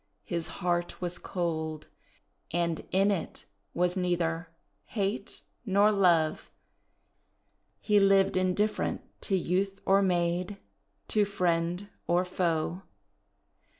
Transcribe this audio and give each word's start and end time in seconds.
His 0.23 0.47
heart 0.65 0.99
was 0.99 1.19
cold, 1.19 1.85
and 2.49 2.87
in 2.89 3.11
it 3.11 3.45
was 3.75 3.95
neither 3.95 4.49
hate 4.85 5.43
nor 5.63 5.91
love. 5.91 6.49
He 7.79 7.99
lived 7.99 8.35
indifferent 8.35 9.03
to 9.21 9.37
youth 9.37 9.79
or 9.85 10.01
maid, 10.01 10.57
to 11.09 11.23
friend 11.23 11.87
or 12.07 12.25
foe. 12.25 12.81